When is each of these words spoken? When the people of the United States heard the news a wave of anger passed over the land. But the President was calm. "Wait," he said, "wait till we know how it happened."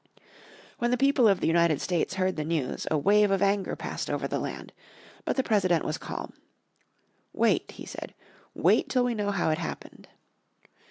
When 0.79 0.89
the 0.89 0.97
people 0.97 1.27
of 1.27 1.41
the 1.41 1.45
United 1.45 1.79
States 1.79 2.15
heard 2.15 2.35
the 2.35 2.43
news 2.43 2.87
a 2.89 2.97
wave 2.97 3.29
of 3.29 3.43
anger 3.43 3.75
passed 3.75 4.09
over 4.09 4.27
the 4.27 4.39
land. 4.39 4.73
But 5.25 5.35
the 5.35 5.43
President 5.43 5.85
was 5.85 5.99
calm. 5.99 6.33
"Wait," 7.33 7.69
he 7.73 7.85
said, 7.85 8.15
"wait 8.55 8.89
till 8.89 9.03
we 9.03 9.13
know 9.13 9.29
how 9.29 9.51
it 9.51 9.59
happened." 9.59 10.07